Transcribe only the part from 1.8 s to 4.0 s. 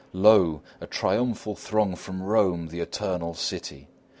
from Rome, the Eternal City!